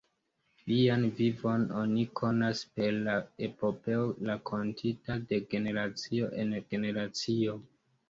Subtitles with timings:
[0.69, 3.15] Lian vivon oni konas per la
[3.49, 7.61] epopeo rakontita de generacio en generacio.